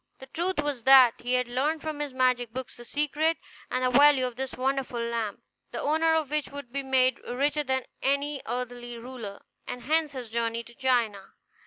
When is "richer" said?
7.19-7.63